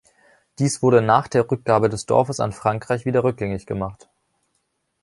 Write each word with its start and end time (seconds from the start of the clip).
Dies 0.57 0.81
wurde 0.81 1.03
nach 1.03 1.27
der 1.27 1.47
Rückgabe 1.51 1.87
des 1.87 2.07
Dorfes 2.07 2.39
an 2.39 2.53
Frankreich 2.53 3.05
wieder 3.05 3.23
rückgängig 3.23 3.67
gemacht. 3.67 4.09